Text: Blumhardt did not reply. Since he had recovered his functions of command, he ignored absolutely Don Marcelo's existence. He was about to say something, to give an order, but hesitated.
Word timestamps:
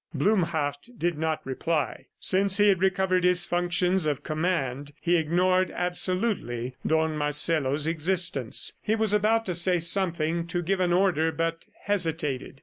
Blumhardt 0.15 0.89
did 0.97 1.15
not 1.15 1.45
reply. 1.45 2.07
Since 2.19 2.57
he 2.57 2.69
had 2.69 2.81
recovered 2.81 3.23
his 3.23 3.45
functions 3.45 4.07
of 4.07 4.23
command, 4.23 4.93
he 4.99 5.15
ignored 5.15 5.69
absolutely 5.69 6.75
Don 6.87 7.15
Marcelo's 7.15 7.85
existence. 7.85 8.73
He 8.81 8.95
was 8.95 9.13
about 9.13 9.45
to 9.45 9.53
say 9.53 9.77
something, 9.77 10.47
to 10.47 10.63
give 10.63 10.79
an 10.79 10.91
order, 10.91 11.31
but 11.31 11.67
hesitated. 11.83 12.59